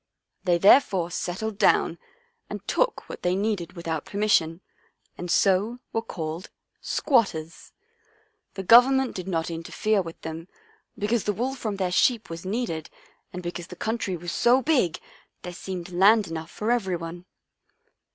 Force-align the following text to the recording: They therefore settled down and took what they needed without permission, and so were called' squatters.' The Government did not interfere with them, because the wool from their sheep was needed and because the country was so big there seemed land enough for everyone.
They 0.45 0.57
therefore 0.57 1.11
settled 1.11 1.59
down 1.59 1.99
and 2.49 2.67
took 2.67 3.07
what 3.07 3.21
they 3.21 3.35
needed 3.35 3.73
without 3.73 4.03
permission, 4.03 4.61
and 5.15 5.29
so 5.29 5.77
were 5.93 6.01
called' 6.01 6.49
squatters.' 6.95 7.71
The 8.55 8.63
Government 8.63 9.13
did 9.15 9.27
not 9.27 9.51
interfere 9.51 10.01
with 10.01 10.19
them, 10.21 10.47
because 10.97 11.25
the 11.25 11.33
wool 11.33 11.53
from 11.53 11.75
their 11.75 11.91
sheep 11.91 12.31
was 12.31 12.47
needed 12.47 12.89
and 13.31 13.43
because 13.43 13.67
the 13.67 13.75
country 13.75 14.17
was 14.17 14.31
so 14.31 14.63
big 14.63 14.99
there 15.43 15.53
seemed 15.53 15.91
land 15.91 16.27
enough 16.27 16.49
for 16.49 16.71
everyone. 16.71 17.25